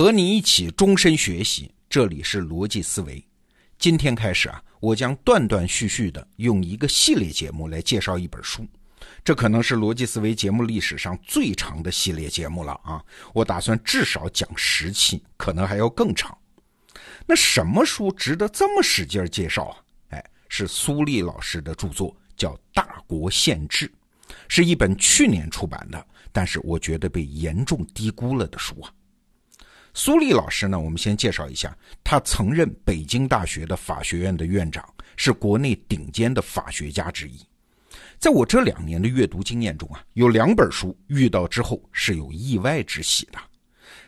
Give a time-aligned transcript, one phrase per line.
[0.00, 3.22] 和你一起终身学习，这里是逻辑思维。
[3.78, 8.66] 今天开始啊，我将断断续续的用一个系列节目来介绍一本书，
[9.22, 13.04] 这可能是逻辑思维节目历史上最长的系列节目了啊！
[13.34, 16.34] 我打算至少讲十期，可能还要更长。
[17.26, 19.76] 那什么书值得这么使劲介绍啊？
[20.12, 23.86] 哎，是苏立老师的著作，叫《大国宪制》，
[24.48, 28.90] 是一本去年出版的，但是我觉得被严重低估了的书啊。
[29.92, 37.40] 苏立老师呢，我们先介绍一下，他曾任北京大学的法学院的院长，是国内顶尖的法学家之一。
[38.18, 43.38] 在我这两年的阅读经验中啊，有两本书遇到之后是有意外之喜的。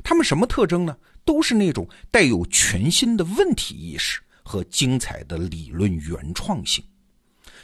[0.05, 0.97] 他们什么特征呢？
[1.25, 6.85] 都是那种带有全新的问题意识和精彩的理论原创性。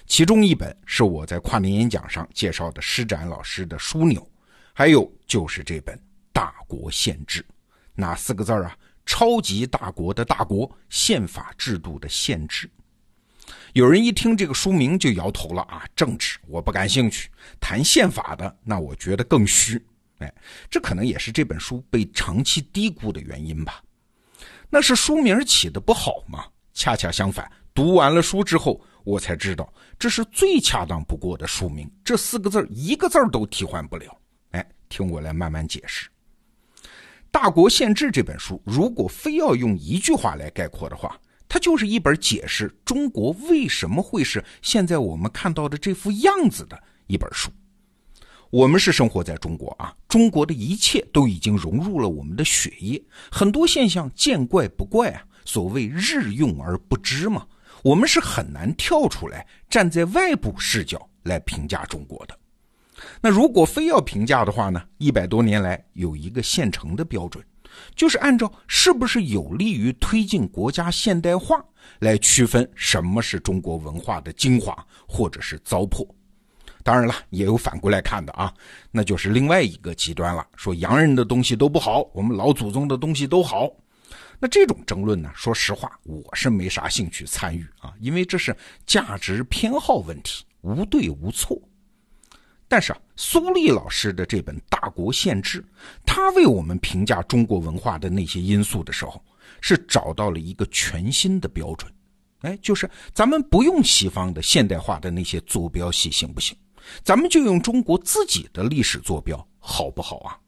[0.07, 4.21] 其中一本是我在跨年演讲上介绍的施展老师的《枢纽》，
[4.73, 5.97] 还有就是这本
[6.33, 7.41] 《大国宪制》。
[7.99, 8.77] 哪四个字儿啊？
[9.05, 12.71] 超级大国的大国，宪法制度的限制。
[13.73, 15.85] 有人一听这个书名就摇头了啊！
[15.97, 19.85] 政治我不感兴趣，谈宪法的那我觉得更虚。
[20.19, 20.33] 哎，
[20.71, 23.83] 这可能也是这本书被长期低估的原因吧。
[24.71, 26.45] 那是书名起的不好吗？
[26.73, 31.91] 恰恰相反，读完了书之后，我才知道这是最恰当不过的书名。
[32.05, 34.17] 这四个字一个字都替换不了。
[34.51, 36.07] 哎，听我来慢慢解释。
[37.31, 47.51] 《大国宪制》这本书，如果非要用一句话来概括的话，它就是一本解释中国为什么会是现在我们看到的这副样子的一本书。
[48.51, 57.47] 我们是生活在中国啊，中国的一切都已经融入了我们的血液，很多现象见怪不怪啊，所谓日用而不知嘛，
[57.85, 62.39] 我们是很难跳出来站在外部视角来评价中国的。
[63.21, 64.83] 那如果非要评价的话呢？
[64.99, 67.45] 一百多年来有一个现成的标准，
[67.95, 71.65] 就是按照是不是有利于推进国家现代化
[72.01, 76.07] 来区分什么是中国文化的精华或者是糟粕。
[76.83, 78.53] 当然了，也有反过来看的啊，
[78.91, 83.69] 那就是另外一个极端了，说洋人的东西都不好，我们老祖宗的东西都好。
[84.41, 88.57] 那这种争论呢，说实话，我是没啥兴趣参与啊，因为这是
[88.87, 91.61] 价值偏好问题，无对无错。
[92.69, 95.63] 但是啊，苏立老师的这本《大国宪制》，
[96.05, 99.25] 他为我们评价中国文化的那些因素的时候，
[99.63, 101.91] 是找到了一个全新的标准。
[102.43, 106.55] 哎，就是咱们不用西方的现代化的那些坐标系，行不行？
[107.03, 110.39] 咱们就用中国自己的历史坐标，好不好啊？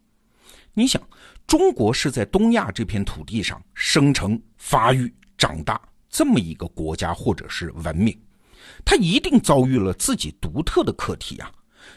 [0.75, 1.03] 你想，
[1.47, 8.17] 中国是在东亚这片土地上生成、发育、长大这么一个国家或者是文明，
[8.85, 11.51] 它一定遭遇了自己独特的课题啊。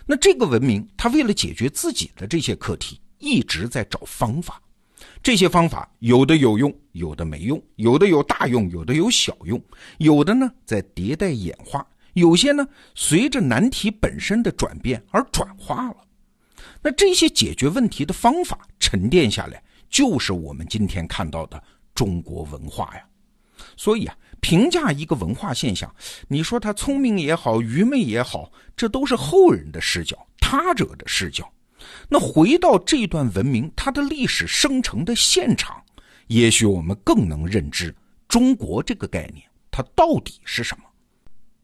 [0.06, 4.62] 那这个文明，它为了解决自己的这些课题，一直在找方法。
[5.22, 9.60] 这些方法有的有用，有的没用；有的有大用，有的有小用；
[9.98, 15.98] 有的呢在迭代演化，有些呢随着难题本身的转变而转化了。
[16.82, 21.62] 那这些解决问题的方法沉淀下来，就是我们今天看到的
[21.96, 23.04] 中国文化呀。
[23.78, 24.16] 所以啊。
[24.42, 25.90] 评价一个文化现象，
[26.28, 31.50] 你说他聪明也好，愚昧也好，这都是后人的视角，他者的视角。
[32.10, 35.82] 那回到这段文明它的历史生成的现场，
[36.28, 37.96] 也许我们更能认知
[38.28, 40.84] 中国这个概念它到底是什么。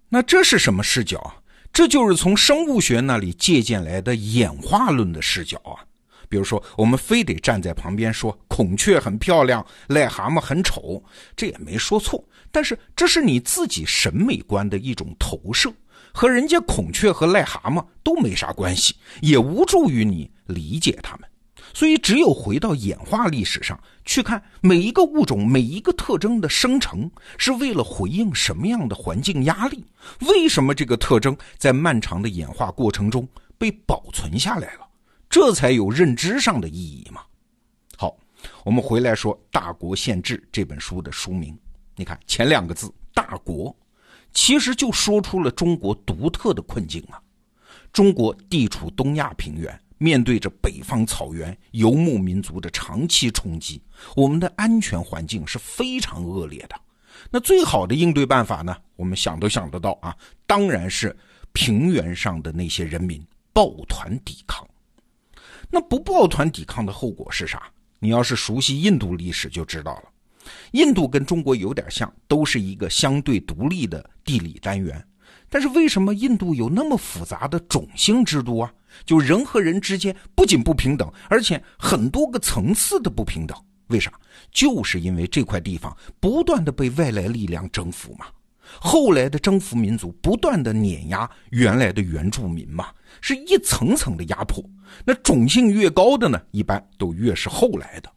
[0.07, 1.35] 那这是什么视角啊？
[1.73, 5.83] 这就是从生物学那里借鉴来的演化论的视角啊。
[6.29, 11.03] 比如说，我们非得站在旁边说孔雀很漂亮，癞蛤蟆很丑，
[11.35, 12.23] 这也没说错。
[12.51, 15.73] 但是这是你自己审美观的一种投射，
[16.13, 21.27] 和人家孔雀和癞蛤蟆都没啥关系，也无助于你理解它们。
[21.73, 29.85] 所以，只有回到演化历史上去看每一个物种、每一个特征的生成，是为了回应什么样的环境压力？
[30.21, 34.88] 为什么这个特征在漫长的演化过程中被保存下来了？
[35.29, 37.21] 这才有认知上的意义嘛。
[37.95, 38.17] 好，
[38.63, 41.57] 我们回来说《大国宪制》这本书的书名。
[41.95, 43.75] 你看前两个字“大国”，
[44.33, 47.21] 其实就说出了中国独特的困境啊。
[47.91, 53.81] 中国地处东亚平原，面对着北方草原游牧民族的长期冲击，
[54.15, 56.75] 我们的安全环境是非常恶劣的。
[57.29, 58.75] 那最好的应对办法呢？
[58.95, 60.15] 我们想都想得到啊，
[60.47, 61.15] 当然是
[61.51, 63.21] 平原上的那些人民
[63.51, 64.65] 抱团抵抗。
[65.69, 67.63] 那不抱团抵抗的后果是啥？
[67.99, 70.03] 你要是熟悉印度历史就知道了。
[70.71, 75.05] 印度跟中国有点像，都是一个相对独立的地理单元。
[75.49, 78.73] 但是为什么印度有那么复杂的种姓制度啊？
[79.05, 83.55] 就人和人之间不仅不平等，而且很多个层次的不平等。
[83.87, 84.11] 为啥？
[84.51, 88.25] 就是因为这块地方不断的被外来力量征服嘛。
[88.79, 92.87] 后来的征服民族不断的碾压原来的原住民嘛，
[93.21, 94.63] 是一层层的压迫。
[95.05, 98.11] 那种姓越高的呢，一般都越是后来的。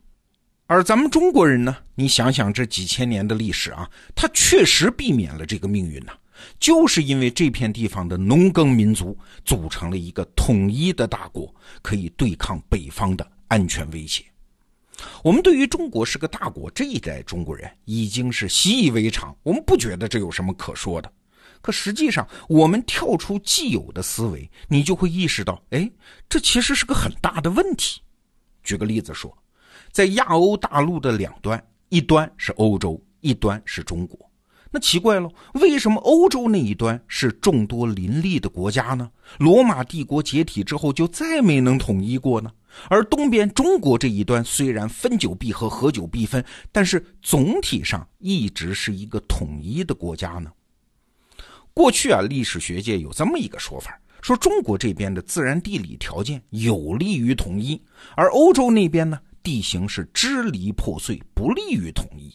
[0.67, 6.13] 而咱们中国人呢，你想想这几千年的历史啊，他确实避免了这个命运呐，
[6.59, 14.25] 就是因为这片地方的农耕民族组成了一个统一的大国，可以对抗北方的安全威胁。
[15.23, 21.13] 我们对于中国是个大国这一代中国人已经是习以为常，我们不觉得这有什么可说的。
[21.63, 25.91] 可实际上，我们跳出既有的思维，你就会意识到，哎，
[26.29, 28.03] 这其实是个很大的问题。
[28.63, 29.33] 举个例子说，
[29.91, 34.19] 在亚欧大陆的两端，一端是欧洲，一端是中国。
[34.75, 39.11] 那奇怪了，为什么欧洲那一端是众多林立的国家呢？
[39.39, 42.51] 罗马帝国解体之后就再没能统一过呢？
[42.89, 46.43] 而东边中国这一端虽然分久必合，合久必分，
[46.73, 50.51] 但是总体上一直是一个统一的国家呢？
[51.75, 57.83] 过去啊，历史学界有这么一个说法，说中国这边的自然地理条件有利于统一，
[58.15, 62.33] 而欧洲那边呢，地形是支离破碎，不利于统一。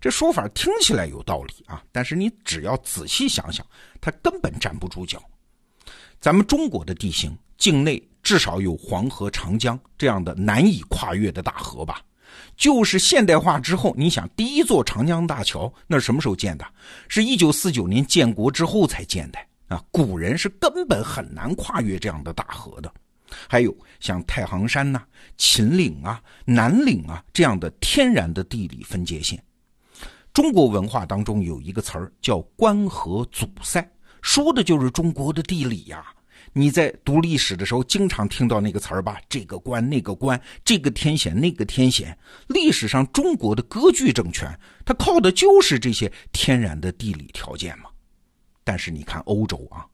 [0.00, 3.66] 这说法听起来有道理啊，但是你只要仔细想想，
[4.00, 5.22] 它根本站不住脚。
[6.20, 12.00] 咱们中国的地形，境内至少有黄河、长江这样的难以跨越的大河吧？
[12.56, 16.66] 就是现代化之后，你想第一座长江大桥那是什么时候建的？
[17.08, 19.38] 是一九四九年建国之后才建的
[19.68, 19.82] 啊！
[19.90, 22.92] 古人是根本很难跨越这样的大河的。
[23.48, 25.02] 还有像太行山呐、
[25.36, 29.42] 秦岭啊、南岭啊这样的天然的地理分界线。
[30.32, 33.84] 中国文化当中有一个词儿叫“关河阻塞”，
[34.22, 36.04] 说的就是中国的地理呀。
[36.56, 39.20] 你在读历史的时候，经常听到那个词儿吧？
[39.28, 42.16] 这个关，那个关，这个天险，那个天险。
[42.46, 47.90] 历史上中国的割据政权，它靠的就是这些天然的地理条件嘛。
[48.62, 49.84] 但是你看欧洲啊，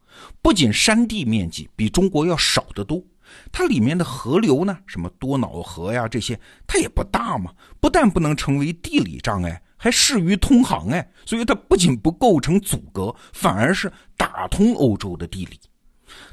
[0.43, 3.03] 不仅山地面积比中国要少得多，
[3.51, 9.63] 它里面的河流呢，什么多瑙河呀这些，它也不大嘛，不但不能成为地理障碍。
[9.83, 15.59] 还适于通航哎，所以它不仅不构成阻隔，反而是打通欧洲的地理。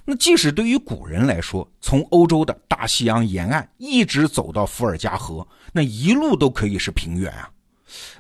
[0.06, 7.50] 那即使对于古人来说，从欧洲的大西洋沿岸一直走到伏尔加河，那一路都可以是平原啊。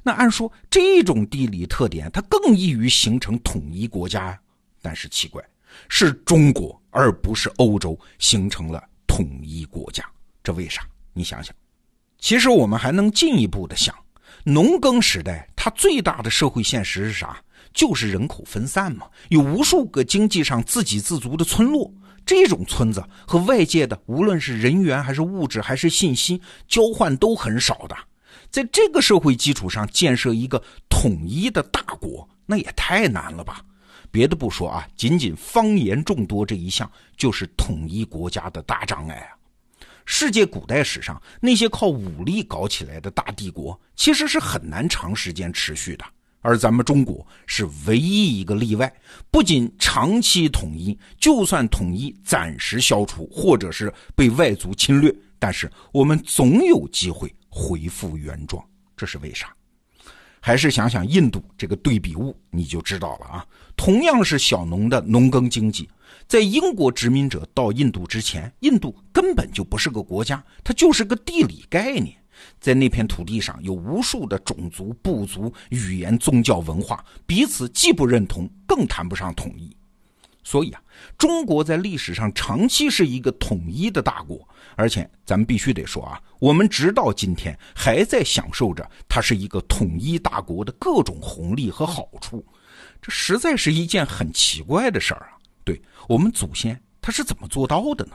[0.04, 4.40] 那按说这种地理特点，它更易于形成统一国家呀。
[4.82, 5.44] 但是奇怪，
[5.90, 10.04] 是中国而不是欧洲形成了统一国家，
[10.44, 10.88] 这为啥？
[11.14, 11.54] 你想想。
[12.20, 13.94] 其实我们还能进一步的想。
[14.44, 17.38] 农耕时代，它最大的社会现实是啥？
[17.78, 21.94] 就是人口分散嘛，有无数个经济上自给自足的村落，
[22.26, 27.96] 这种村子和外界的无论是人员还是物质还是信息交换都很少的，
[28.50, 30.60] 在这个社会基础上建设一个
[30.90, 33.64] 统一的大国，那也太难了吧？
[34.10, 39.38] 别的不说啊，仅仅方言众多这一项，就是统一国家的大障碍啊。
[40.04, 46.04] 世界古代史上那些靠武力搞起来的大帝国，其实是很难长时间持续的。
[46.42, 48.94] 而咱们中国是唯一一个例外，
[49.30, 58.64] 不仅长期统一，就算统一暂时消除，或者是被外族侵略，但是我们总有机会恢复原状。
[58.96, 59.54] 这是为啥？
[60.40, 63.46] 还是想想印度这个对比物，你就知道了啊。
[63.76, 65.90] 同样是小农的农耕经济。
[66.28, 72.16] 在英国殖民者到印度之前，印度根本就不是个国家，它就是个地理概念。
[72.60, 79.76] 在那片土地上有无数的种族、部族、语言、宗教、文化，彼此既不认同，更谈不上统一。
[80.44, 80.82] 所以啊，
[81.18, 92.46] 中国在历史上长期是一个统一的大国，而且咱们必须得说啊，我们直到今天还在享受着它是一个统一大国的各种红利和好处。
[93.02, 95.38] 这实在是一件很奇怪的事儿啊。
[95.66, 98.14] 对我们祖先他是怎么做到的呢？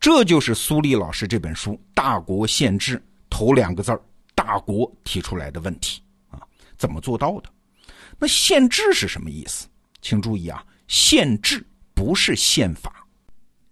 [0.00, 2.96] 这就是苏立老师这本书《大国宪制》
[3.36, 4.00] 头两个字儿
[4.34, 6.00] “大国”提出来的问题
[6.30, 6.40] 啊，
[6.78, 7.50] 怎么做到的？
[8.18, 9.68] 那宪制是什么意思？
[10.00, 11.62] 请注意啊，宪制
[11.92, 13.06] 不是宪法。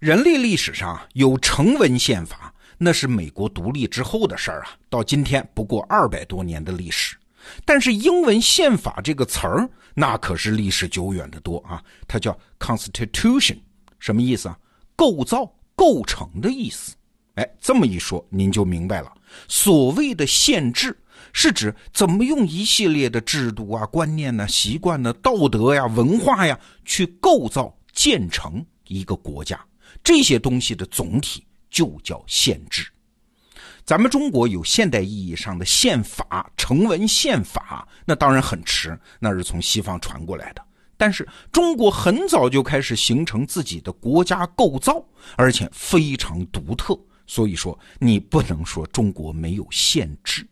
[0.00, 7.16] 人类历史上有成文宪法，那是美国独立之后的事儿啊，到今天不过二百多年的历史。
[7.64, 11.82] 但是英文宪法这个词儿，那可是历史久远的多啊！
[12.06, 13.56] 它叫 Constitution，
[13.98, 14.58] 什么意思啊？
[14.94, 16.94] 构造、构成的意思。
[17.36, 19.10] 哎，这么一说，您就明白了。
[19.48, 20.96] 所谓的宪制，
[21.32, 29.58] 是指怎么用一系列的制度啊、观念呢、习惯呢、道德呀、文化呀，去构造、建成一个国家。
[30.02, 32.86] 这些东西的总体就叫宪制。
[33.84, 40.62] 咱们中国有现代意义上的宪法，成文宪法，那当然很迟，那是从西方传过来的。
[40.96, 45.04] 但是中国很早就开始形成自己的国家构造，
[45.36, 46.98] 而且非常独特。
[47.26, 50.46] 所以说，你不能说中国没有限制。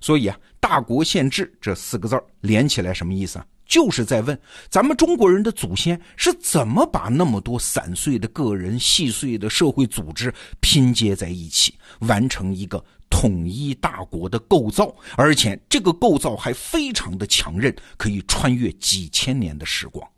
[0.00, 3.46] 所以啊，“大国宪制”这四个字连起来什么意思啊？
[3.64, 4.38] 就是在问
[4.68, 20.08] 咱们中国人的祖先是怎么把那么多散碎的个人、细碎的社会组织拼接在一起，完成一个统一大国的构造，而且这个构造还非常的强韧，可以穿越几千年的时光。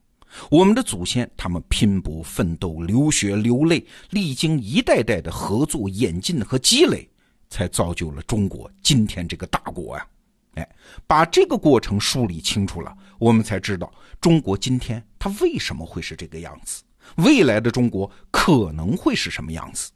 [0.51, 7.09] 我们的祖先他们拼搏奋斗、流血流泪，历经一代代的合作演进和积累，
[7.49, 10.07] 才造就了中国今天这个大国呀。
[10.55, 10.69] 哎，
[11.07, 16.83] 把这个过程梳理清楚了，我们才知道中国今天它为什么会是这个样子，
[17.17, 19.91] 未来的中国可能会是什么样子。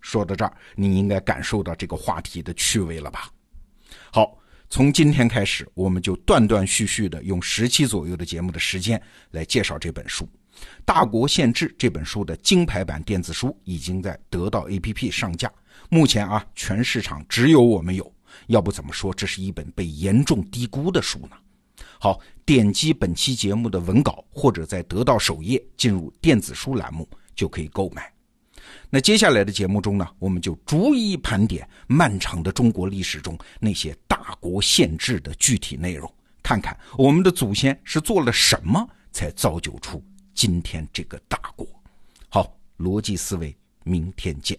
[0.00, 3.30] 说到这儿，你应该感受到这个话题的趣味了吧？
[4.10, 4.36] 好，
[4.74, 8.98] 从今天开始，我们就断断续续的用十期左右的节目的时间
[9.30, 10.24] 来介绍这本书
[10.82, 15.52] 《大国宪制》这本书的金牌版电子书已经在得到 APP 上架，
[15.90, 18.10] 目前啊，全市场只有我们有。
[18.46, 21.36] 要不怎么说这是一本被严重低估的书呢？
[22.00, 28.10] 好，点击本期节目的文稿，或者在得到首页进入电子书栏目就可以购买。
[28.88, 40.04] 那接下来的节目中呢，我们就逐一盘点漫长的中国历史中那些大国宪制的具体内容，看看我们的祖先是做了什么，才造就出
[40.34, 41.66] 今天这个大国。
[42.28, 44.58] 好，逻辑思维，明天见。